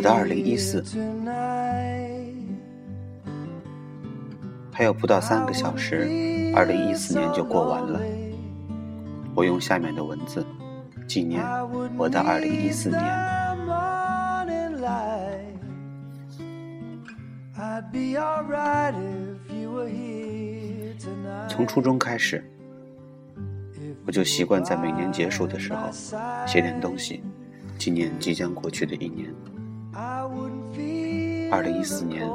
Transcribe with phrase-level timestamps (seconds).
[0.00, 0.82] 我的二零一四
[4.72, 6.08] 还有不到三个小时，
[6.56, 8.00] 二零一四年就过完了。
[9.34, 10.42] 我用下面的文字
[11.06, 11.44] 纪念
[11.98, 12.98] 我的二零一四年。
[21.46, 22.42] 从初中开始，
[24.06, 25.90] 我就习惯在每年结束的时候
[26.46, 27.22] 写点东西，
[27.76, 29.30] 纪念即将过去的一年。
[29.92, 32.28] 二零一四年，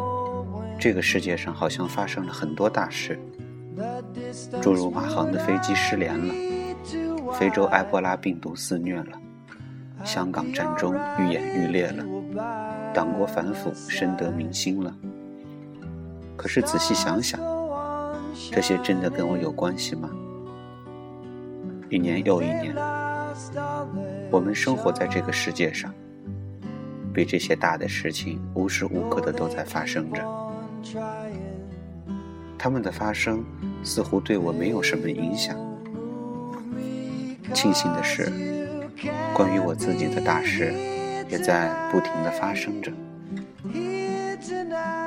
[0.77, 3.17] 这个世界上好像发生了很多大事，
[4.61, 6.33] 诸如马航的飞机失联了，
[7.33, 9.17] 非洲埃博拉病毒肆虐了，
[10.03, 12.03] 香港战争愈演愈烈了，
[12.93, 14.93] 党国反腐深得民心了。
[16.35, 17.39] 可是仔细想想，
[18.51, 20.09] 这些真的跟我有关系吗？
[21.89, 22.75] 一年又一年，
[24.29, 25.93] 我们生活在这个世界上。
[27.15, 30.21] 被这些大的事情无时无刻的都在发生着，
[32.57, 33.41] 他们的发生
[33.83, 35.55] 似乎对我没有什么影响。
[37.53, 38.29] 庆幸的是，
[39.33, 40.73] 关于我自己的大事
[41.29, 42.91] 也在不停的发生着。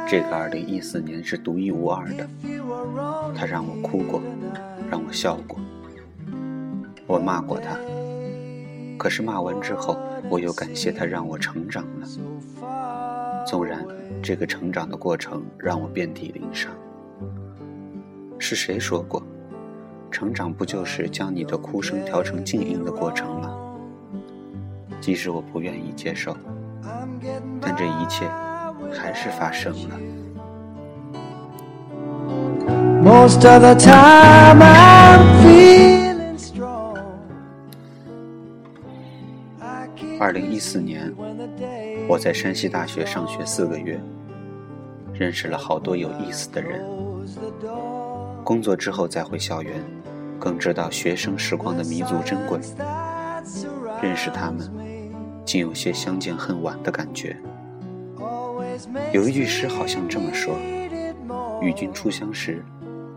[0.09, 2.27] 这个二零一四年是独一无二的，
[3.37, 4.23] 它让我哭过，
[4.91, 5.61] 让我笑过，
[7.07, 7.77] 我骂过他。
[8.99, 9.97] 可是骂完之后，
[10.29, 12.07] 我又感谢他让我成长了。
[13.47, 13.87] 纵然
[14.23, 16.71] 这个成长的过程让我遍体鳞伤。
[18.39, 19.23] 是谁说过，
[20.11, 23.57] 成长不就是将你的哭声调成静音的过程吗？
[25.01, 26.37] 即使我不愿意接受，
[27.61, 28.29] 但这一切
[28.93, 29.99] 还是发生了。
[33.03, 35.43] Most of the time I'm
[40.29, 41.11] 二零一四年，
[42.07, 43.99] 我在山西大学上学四个月，
[45.15, 46.85] 认识了好多有意思的人。
[48.45, 49.83] 工作之后再回校园，
[50.39, 52.61] 更知道学生时光的弥足珍贵。
[54.03, 54.71] 认识他们，
[55.47, 57.35] 竟有些相见恨晚的感觉。
[59.13, 60.55] 有一句诗好像这么说
[61.63, 62.63] ：“与君初相识，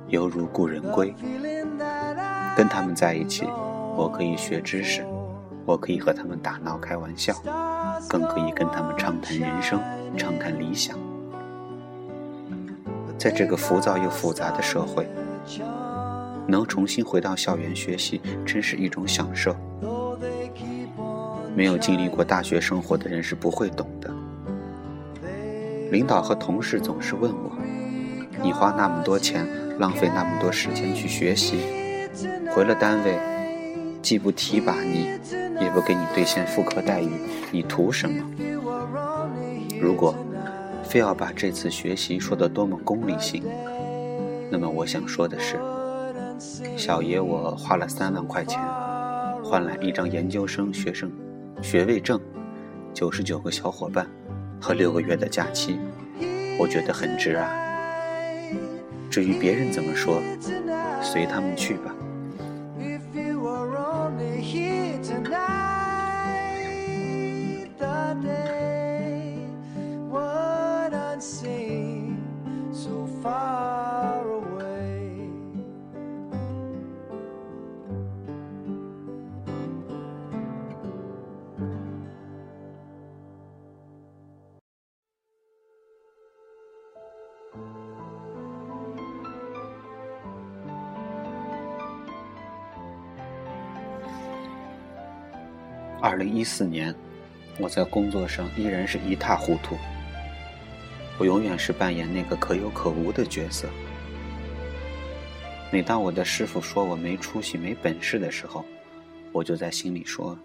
[0.07, 1.13] 犹如故人归。”
[2.55, 3.43] 跟他们在一起，
[3.97, 5.05] 我可以学知识。
[5.65, 7.33] 我可以和他们打闹开玩笑，
[8.09, 9.79] 更可以跟他们畅谈人生，
[10.17, 10.97] 畅谈理想。
[13.17, 15.07] 在这个浮躁又复杂的社会，
[16.47, 19.55] 能重新回到校园学习，真是一种享受。
[21.55, 24.09] 没有经历过大学生活的人是不会懂的。
[25.91, 27.51] 领导和同事总是问我
[28.41, 29.45] ：“你花那么多钱，
[29.77, 31.59] 浪费那么多时间去学习，
[32.55, 33.19] 回了单位，
[34.01, 35.11] 既不提拔你。”
[35.61, 37.09] 也不给你兑现复刻待遇，
[37.51, 38.25] 你图什么？
[39.79, 40.15] 如果
[40.83, 43.43] 非要把这次学习说得多么功利性，
[44.49, 45.59] 那么我想说的是，
[46.75, 48.59] 小爷我花了三万块钱，
[49.43, 51.11] 换来一张研究生学生
[51.61, 52.19] 学位证，
[52.93, 54.07] 九十九个小伙伴
[54.59, 55.79] 和六个月的假期，
[56.59, 57.49] 我觉得很值啊。
[59.09, 60.21] 至于别人怎么说，
[61.01, 61.95] 随他们去吧。
[96.11, 96.93] 二零一四年，
[97.57, 99.77] 我在工作上依然是一塌糊涂。
[101.17, 103.69] 我永远是扮演那个可有可无的角色。
[105.71, 108.65] 每当我的师傅说我没出息、没本事的时候，
[109.31, 110.37] 我就在心里说：“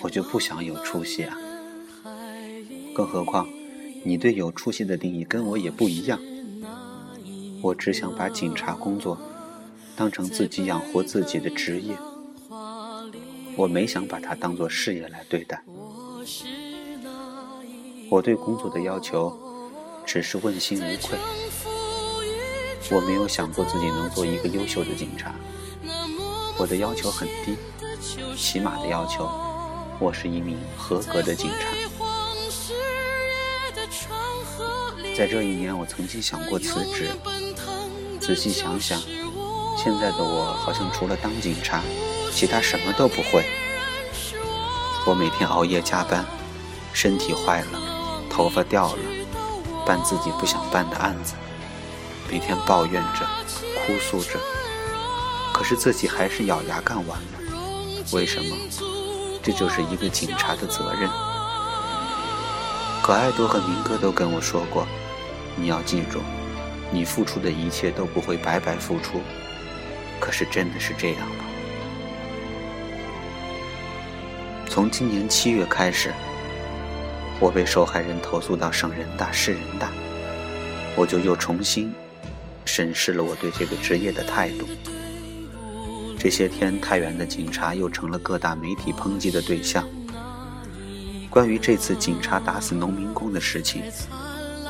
[0.00, 1.36] 我就不想有出息啊！”
[2.96, 3.46] 更何况，
[4.02, 6.18] 你对有出息的定义跟我也不一样。
[7.60, 9.20] 我只想把警察工作
[9.94, 11.94] 当成自己养活自己的职业。
[13.58, 15.60] 我没想把它当做事业来对待。
[18.08, 19.36] 我对工作的要求
[20.06, 21.18] 只是问心无愧。
[22.92, 25.34] 我没有想过自己能做一个优秀的警察。
[26.56, 27.56] 我的要求很低，
[28.36, 29.28] 起码的要求，
[29.98, 31.66] 我是一名合格的警察。
[35.16, 37.10] 在这一年，我曾经想过辞职。
[38.20, 39.00] 仔细想想，
[39.76, 41.82] 现在的我好像除了当警察。
[42.32, 43.44] 其他什么都不会。
[45.06, 46.24] 我每天熬夜加班，
[46.92, 47.80] 身体坏了，
[48.28, 49.02] 头发掉了，
[49.86, 51.34] 办自己不想办的案子，
[52.30, 53.26] 每天抱怨着、
[53.74, 54.38] 哭诉着，
[55.52, 58.04] 可是自己还是咬牙干完了。
[58.12, 58.56] 为什么？
[59.42, 61.08] 这就是一个警察的责任。
[63.02, 64.86] 可爱多和明哥都跟我说过，
[65.56, 66.20] 你要记住，
[66.90, 69.22] 你付出的一切都不会白白付出。
[70.20, 71.44] 可是真的是这样吗？
[74.78, 76.14] 从今年七月开始，
[77.40, 79.90] 我被受害人投诉到省人大、市人大，
[80.94, 81.92] 我就又重新
[82.64, 84.68] 审视了我对这个职业的态度。
[86.16, 89.84] 这些天，太原的警察又成了各大媒体抨击的对象。
[91.28, 93.82] 关于这次警察打死农民工的事情，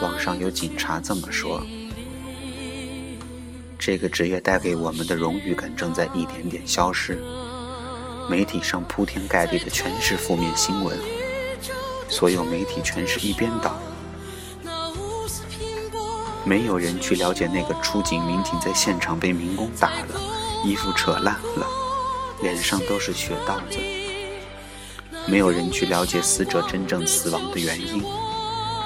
[0.00, 1.62] 网上有警察这么说：
[3.78, 7.22] 这个职业带给我们的荣誉感正在一点点消失，
[8.28, 10.98] 媒体上铺天盖地的全是负面新闻，
[12.10, 13.75] 所有媒体全是一边倒，
[16.44, 20.20] 没有人去了解那个出警民警在现场被民工打了，
[20.62, 21.66] 衣服扯烂了，
[22.42, 23.78] 脸上都是血道子。
[25.26, 28.04] 没有人去了解死者真正死亡的原因，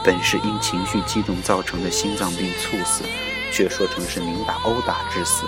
[0.04, 3.02] 本是因情绪激动造成的心脏病猝死，
[3.52, 5.44] 却说成是明打殴打致死。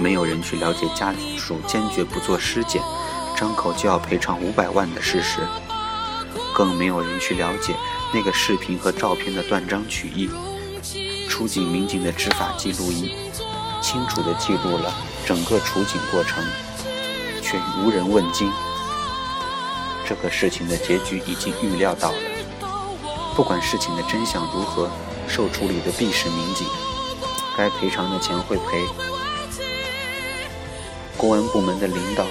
[0.00, 2.82] 没有人去了解家属坚决不做尸检，
[3.36, 5.46] 张口就要赔偿五百万的事实，
[6.54, 7.74] 更没有人去了解
[8.14, 10.30] 那个视频和照片的断章取义。
[11.28, 13.14] 出警民警的执法记录仪，
[13.82, 14.92] 清楚地记录了
[15.26, 16.42] 整个处警过程，
[17.42, 18.50] 却无人问津。
[20.08, 22.18] 这个事情的结局已经预料到了，
[23.36, 24.90] 不管事情的真相如何，
[25.28, 26.66] 受处理的必是民警，
[27.56, 29.09] 该赔偿的钱会赔。
[31.20, 32.24] 公安部门的领导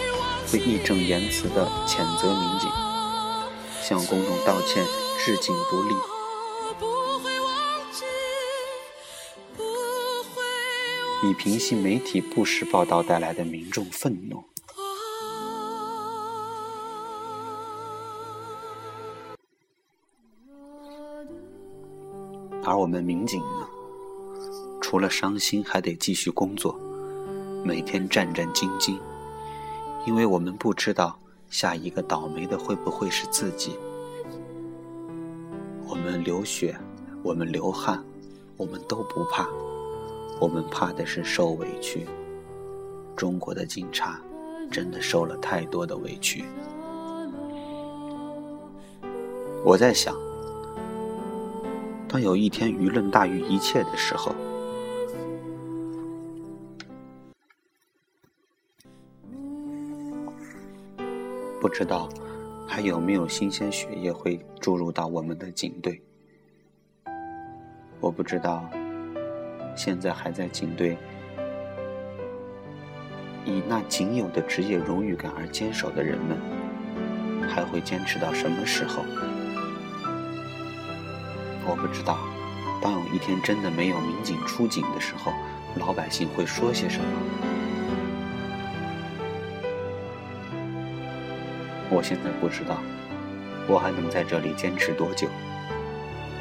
[0.47, 2.67] 会义正言辞地谴责民警，
[3.83, 4.83] 向公众道歉，
[5.19, 5.93] 致敬不力，
[11.23, 14.43] 以平息媒体不实报道带来的民众愤怒。
[22.63, 23.67] 而我们民警呢，
[24.81, 26.75] 除了伤心，还得继续工作，
[27.69, 28.97] 每天战战兢兢，
[30.03, 31.15] 因为我们不知道
[31.51, 33.77] 下一个倒霉的会不会是自己。
[35.87, 36.75] 我们流血，
[37.21, 38.03] 我们流汗，
[38.57, 39.47] 我们都不怕，
[40.41, 42.07] 我们怕的是受委屈。
[43.15, 44.19] 中国的警察
[44.71, 46.43] 真的受了太多的委屈。
[49.63, 50.15] 我在想。
[52.07, 54.33] 当有一天舆论大于一切的时候，
[61.59, 62.07] 不知道
[62.65, 66.01] 还有没有新鲜血液会注入到我们的警队？
[67.99, 68.69] 我不知道
[69.75, 70.97] 现在还在警队
[73.43, 76.37] 以那仅有的职业荣誉感而坚守的人们，
[77.49, 79.03] 还会坚持到什么时候？
[81.67, 82.19] 我不知道，
[82.81, 85.33] 当有一天真的没有民警出警的时候，
[85.75, 87.58] 老百姓会说些什么？
[91.91, 92.77] 我现在不知道，
[93.67, 95.27] 我还能在这里坚持多久？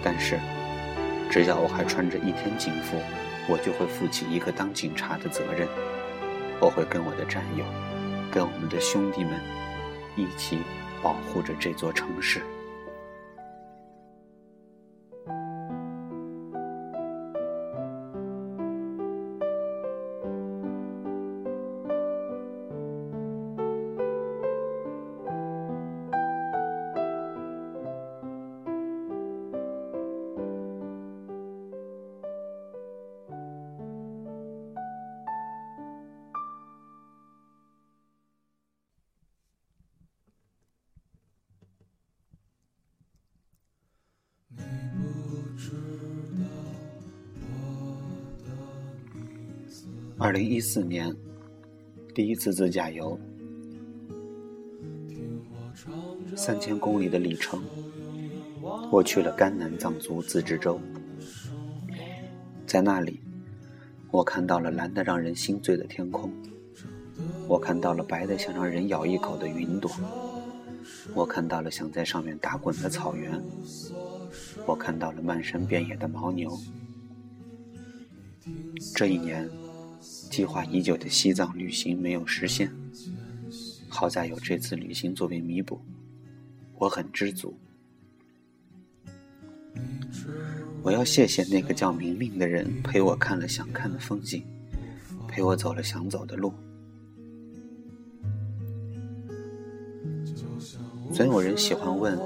[0.02, 0.38] 但是，
[1.30, 2.96] 只要我还穿着一天警服，
[3.48, 5.66] 我就会负起一个当警察的责任。
[6.60, 7.64] 我会跟我的战友，
[8.30, 9.40] 跟我们的兄弟们，
[10.16, 10.58] 一起
[11.02, 12.42] 保护着这座城市。
[50.20, 51.14] 二零一四年，
[52.12, 53.16] 第一次自驾游，
[56.34, 57.62] 三千公里的里程，
[58.90, 60.80] 我去了甘南藏族自治州。
[62.66, 63.20] 在那里，
[64.10, 66.32] 我看到了蓝得让人心醉的天空，
[67.46, 69.88] 我看到了白的想让人咬一口的云朵，
[71.14, 73.40] 我看到了想在上面打滚的草原，
[74.66, 76.50] 我看到了漫山遍野的牦牛。
[78.96, 79.48] 这一年。
[80.28, 82.70] 计划已久的西藏旅行没有实现，
[83.88, 85.80] 好在有这次旅行作为弥补，
[86.76, 87.54] 我很知足。
[90.82, 94.44] 我要谢谢那个叫明明的人，陪我看了想看的风景，
[95.26, 96.52] 陪我走了想走的路。
[101.12, 102.18] 总有人喜欢问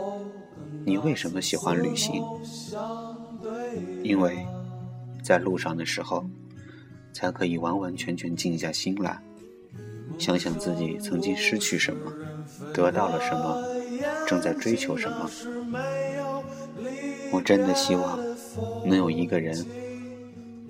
[0.85, 2.23] 你为什么喜欢旅行，
[4.03, 4.45] 因为
[5.23, 6.29] 在路上的时候，
[7.13, 9.21] 才可以完完全全静下心来，
[10.19, 12.13] 想想自己曾经失去什么，
[12.73, 13.63] 得到了什么，
[14.27, 15.31] 正在追求什么。
[17.33, 18.19] 我真的希望
[18.85, 19.65] 能有一个人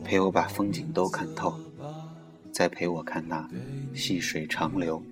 [0.05, 1.55] 陪我把风景都看透，
[2.53, 3.49] 再陪我看那
[3.95, 5.03] 细水长流。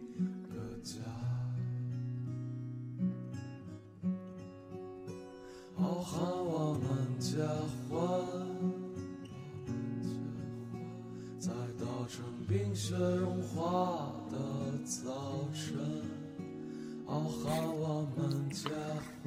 [12.48, 14.38] 冰雪融化的
[14.84, 15.78] 早晨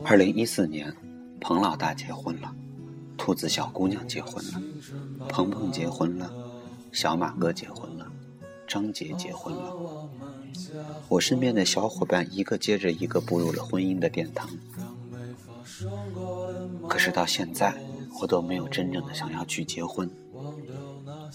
[0.03, 0.93] 二零一四年。
[1.39, 2.55] 彭老大结婚了，
[3.17, 4.61] 兔子小姑娘结婚了，
[5.27, 6.31] 鹏鹏结婚了，
[6.93, 8.09] 小马哥结婚了，
[8.65, 9.75] 张杰结婚了。
[11.09, 14.49] 我身边的小伙伴一个接着一个步入了婚姻的殿堂。
[16.87, 17.75] 可是到现在，
[18.21, 20.09] 我都没有真正的想要去结婚。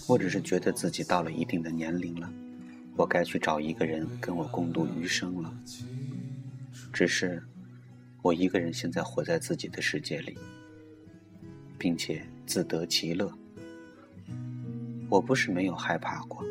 [0.07, 2.31] 我只是觉得自己到了一定的年龄了，
[2.95, 5.53] 我该去找一个人跟我共度余生了。
[6.91, 7.41] 只是。
[8.21, 10.37] 我一个人现在活在自己的世界里，
[11.77, 13.33] 并且自得其乐。
[15.07, 16.43] 我不是没有害怕过，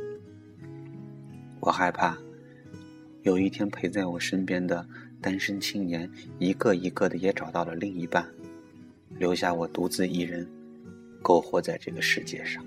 [1.61, 2.17] 我害怕
[3.23, 4.88] 有一天陪在我身边的
[5.21, 8.26] 单身青年一个一个的也找到了另一半，
[9.19, 10.49] 留下我独自一人
[11.21, 12.64] 苟活在这个世界上。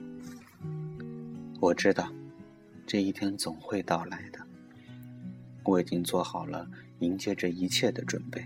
[1.61, 2.11] 我知道
[2.87, 4.39] 这一天总会到来的，
[5.63, 6.67] 我已经做好了
[7.01, 8.43] 迎接这一切的准备。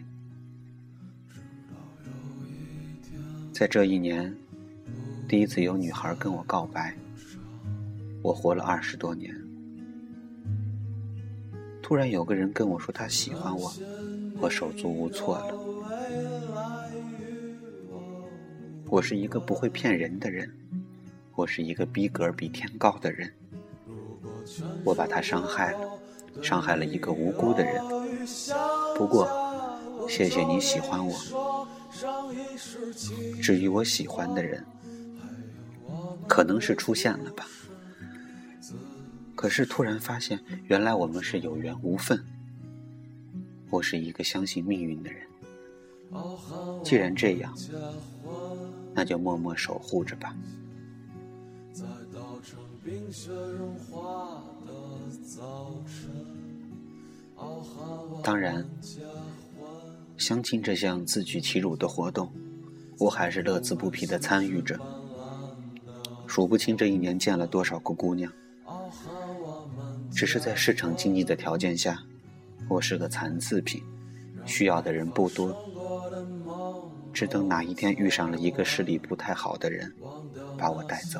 [3.54, 4.36] 在这一年，
[5.30, 6.94] 第一次有女孩跟我告白。
[8.22, 9.34] 我活了二十多年，
[11.82, 13.74] 突然有个人跟我说他喜欢我，
[14.42, 15.58] 我手足无措了。
[18.90, 20.54] 我是一个不会骗人的人，
[21.36, 23.32] 我是一个逼格比天高的人。
[24.84, 26.00] 我把他伤害了，
[26.42, 27.84] 伤害了一个无辜的人。
[28.96, 29.28] 不过，
[30.08, 31.68] 谢谢你喜欢我。
[33.42, 34.64] 至于我喜欢的人，
[36.28, 37.46] 可能是出现了吧。
[39.36, 42.24] 可是突然发现，原来我们是有缘无分。
[43.70, 45.28] 我是一个相信命运的人。
[46.82, 47.54] 既然这样，
[48.94, 50.34] 那就默默守护着吧。
[58.24, 58.66] 当然。
[60.18, 62.32] 相亲这项自取其辱的活动，
[62.98, 64.80] 我还是乐此不疲的参与着。
[66.26, 68.32] 数不清这一年见了多少个姑娘，
[70.12, 72.02] 只是在市场经济的条件下，
[72.70, 73.84] 我是个残次品，
[74.46, 75.54] 需要的人不多，
[77.14, 79.94] 只等哪一天遇上了一个视力不太好的人，
[80.58, 81.20] 把我带走。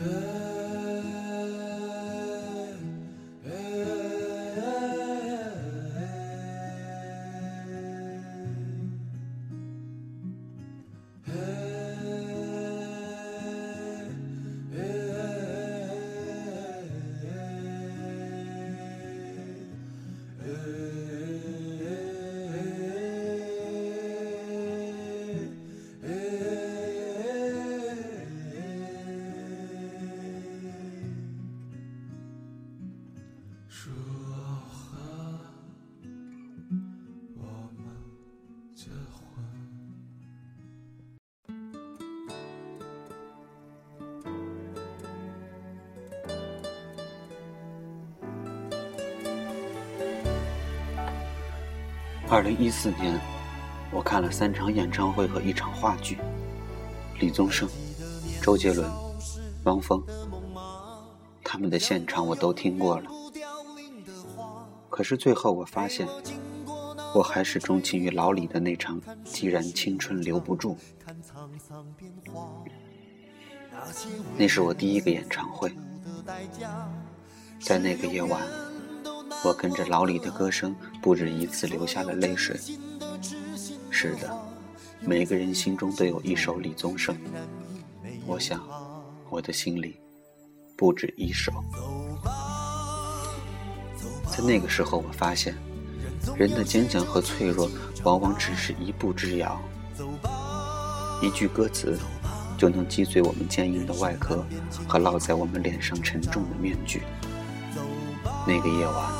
[0.00, 0.57] Uh...
[52.30, 53.18] 二零一四年，
[53.90, 56.18] 我看了三场演唱会和一场话剧，
[57.20, 57.66] 李宗盛、
[58.42, 58.86] 周杰伦、
[59.64, 60.02] 汪峰，
[61.42, 63.10] 他们的现场我都听过了。
[64.90, 66.06] 可是最后我发现，
[67.14, 70.76] 我还是钟情于老李的那场《既然青春留不住》。
[74.36, 75.72] 那是我第一个演唱会，
[77.58, 78.67] 在那个夜晚。
[79.44, 82.58] 我跟着老李的歌声，不止一次流下了泪水。
[83.90, 84.28] 是的，
[85.00, 87.16] 每个人心中都有一首李宗盛。
[88.26, 88.60] 我想，
[89.30, 89.98] 我的心里
[90.76, 91.52] 不止一首。
[94.28, 95.56] 在那个时候，我发现，
[96.36, 97.70] 人的坚强和脆弱，
[98.02, 99.60] 往往只是一步之遥。
[101.22, 101.96] 一句歌词，
[102.58, 104.44] 就能击碎我们坚硬的外壳
[104.86, 107.02] 和烙在我们脸上沉重的面具。
[108.46, 109.12] 那个夜晚，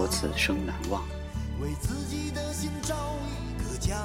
[0.00, 1.02] 我此生难忘。
[1.60, 2.94] 为自己的心找
[3.34, 3.96] 一个家，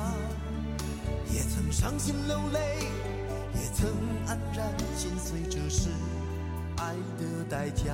[1.31, 2.87] 也曾伤心流泪，
[3.53, 3.87] 也曾
[4.25, 5.89] 黯然心碎，这是
[6.77, 7.93] 爱的代价。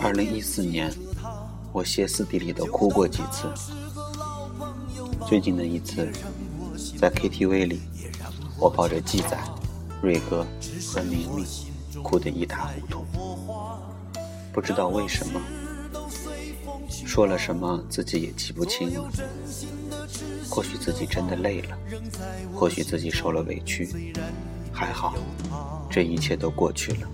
[0.00, 0.90] 二零一四年，
[1.72, 3.52] 我歇斯底里的哭过几次。
[5.26, 6.10] 最近的一次，
[6.98, 7.80] 在 KTV 里，
[8.58, 9.38] 我抱着记载、
[10.00, 10.46] 瑞哥
[10.86, 11.46] 和明明，
[12.02, 13.04] 哭得一塌糊涂。
[14.52, 15.40] 不知道为什么，
[16.88, 19.10] 说了什么自己也记不清了。
[20.48, 21.76] 或许自己真的累了，
[22.54, 24.14] 或许自己受了委屈。
[24.78, 25.12] 还好，
[25.90, 27.08] 这一切都过去了。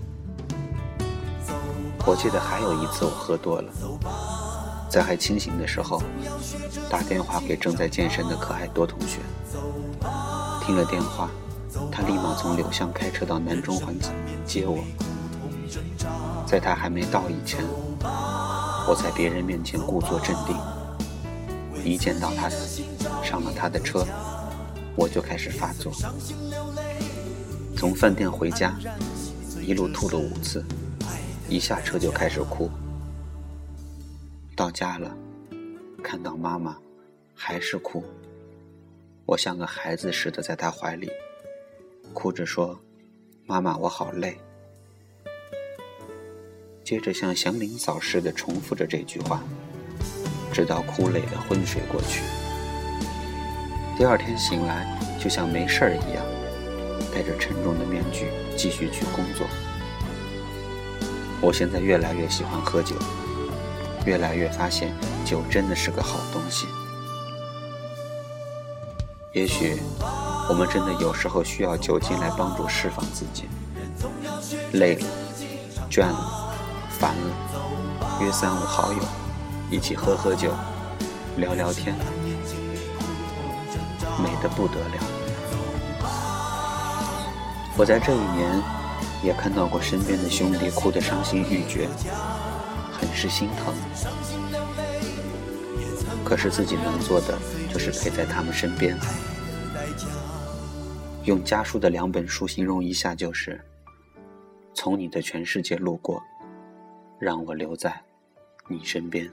[2.05, 3.73] 我记得还有一次，我喝多了，
[4.87, 5.99] 在还清醒的时候，
[6.91, 9.17] 打电话给正在健身的可爱多同学。
[10.61, 11.27] 听了电话，
[11.91, 13.95] 他立马从柳巷开车到南中环
[14.45, 14.77] 接我。
[16.45, 17.65] 在他还没到以前，
[18.87, 20.55] 我在别人面前故作镇定。
[21.83, 22.47] 一见到他，
[23.23, 24.05] 上了他的车，
[24.95, 25.91] 我就开始发作。
[27.77, 28.73] 从饭店回家，
[29.61, 30.63] 一路吐了五次，
[31.49, 32.69] 一下车就开始哭。
[34.55, 35.15] 到家了，
[36.01, 36.77] 看到妈妈，
[37.35, 38.03] 还是哭。
[39.25, 41.11] 我像个孩子似的在她怀里，
[42.13, 42.79] 哭着说
[43.45, 44.37] ：“妈妈，我好累。”
[46.83, 49.43] 接着像祥林嫂似的重复着这句话，
[50.53, 52.21] 直到哭累了昏睡过去。
[53.97, 56.34] 第二天醒来，就像没事儿一样。
[57.15, 59.47] 戴着沉重的面具继续去工作。
[61.39, 62.93] 我现在越来越喜欢喝酒，
[64.05, 66.67] 越来越发现酒真的是个好东西。
[69.31, 69.77] 也许
[70.49, 73.45] 我们真的有时候需要酒精来帮助释放自己。
[74.73, 75.07] 累了、
[75.89, 76.53] 倦了、
[76.99, 78.99] 烦了，约三五好友
[79.71, 80.51] 一起喝喝酒、
[81.37, 81.95] 聊聊天，
[84.21, 85.14] 美得不得了。
[87.77, 88.63] 我在这一年
[89.21, 91.89] 也看到过身边的兄弟哭得伤心欲绝，
[92.91, 93.73] 很是心疼。
[96.23, 97.37] 可是自己能做的
[97.71, 98.97] 就是陪在他们身边。
[101.25, 103.59] 用家书的两本书形容一下，就是
[104.73, 106.23] 从你的全世界路过，
[107.19, 108.01] 让我留在
[108.69, 109.29] 你身边。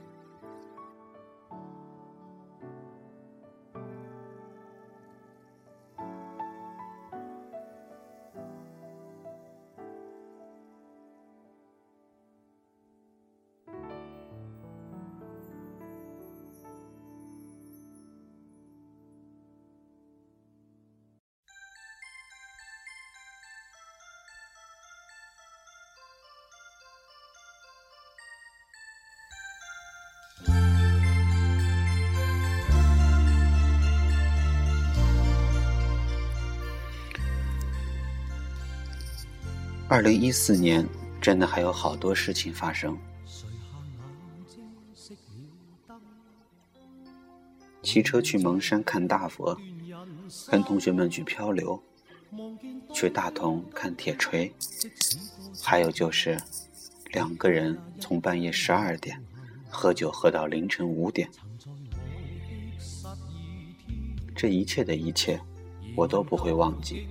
[39.92, 40.88] 二零一四年，
[41.20, 42.96] 真的还有好多事情发生。
[47.82, 49.54] 骑车去蒙山看大佛，
[50.48, 51.78] 跟同学们去漂流，
[52.94, 54.50] 去大同看铁锤，
[55.60, 56.40] 还有就是
[57.12, 59.22] 两个人从半夜十二点
[59.68, 61.28] 喝酒喝到凌晨五点。
[64.34, 65.38] 这一切的一切，
[65.94, 67.06] 我都不会忘记。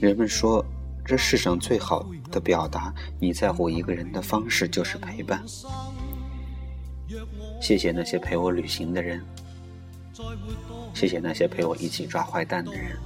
[0.00, 0.64] 人们说，
[1.04, 5.42] 这世上最好的表达你在乎一个人的方式就是陪伴。
[7.60, 9.20] 谢谢那些陪我旅行的人，
[10.94, 12.96] 谢谢那些陪我一起抓坏蛋的人，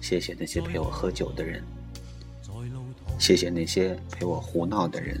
[0.00, 1.64] 谢谢那些陪我喝酒的人，
[3.18, 5.20] 谢谢那些陪我胡闹的人，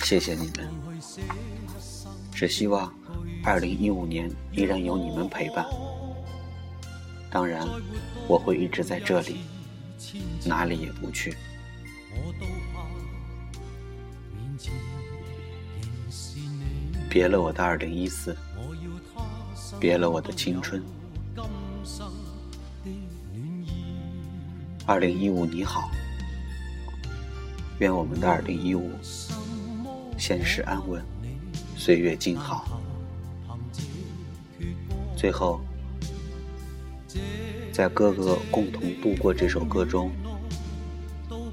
[0.00, 0.70] 谢谢你们。
[2.32, 2.92] 只希望，
[3.44, 5.66] 二零一五年依然有你们陪伴。
[7.30, 7.66] 当然，
[8.26, 9.40] 我会一直在这里，
[10.44, 11.34] 哪里也不去。
[17.08, 18.36] 别了我的二零一四，
[19.78, 20.82] 别了我的青春。
[24.86, 25.90] 二零一五你好，
[27.78, 28.90] 愿我们的二零一五
[30.18, 31.02] 现实安稳，
[31.76, 32.80] 岁月静好。
[35.16, 35.60] 最后，
[37.74, 40.12] 在哥哥共同度过这首歌中，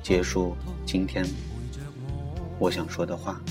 [0.04, 0.56] 结束
[0.86, 1.26] 今天
[2.60, 3.42] 我想说的话。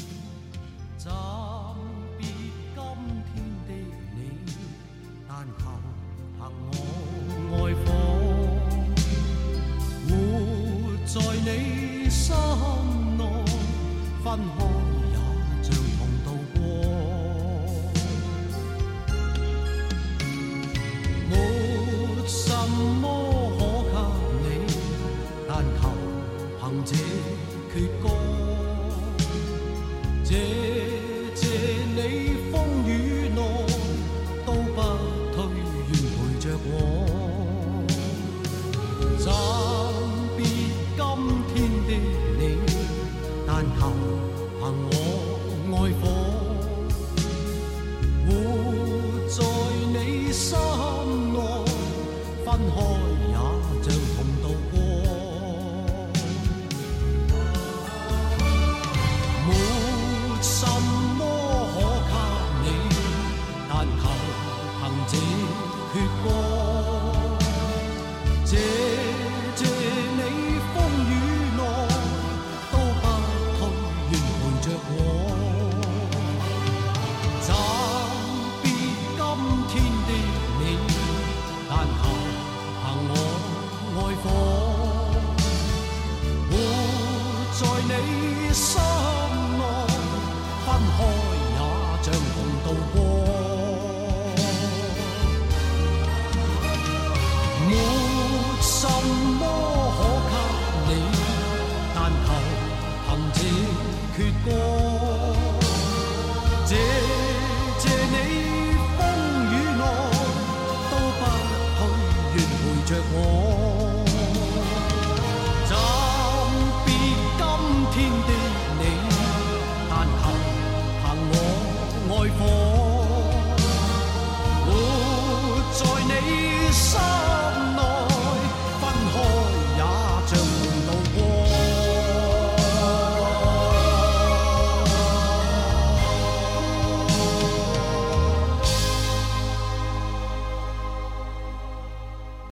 [14.22, 14.99] 分开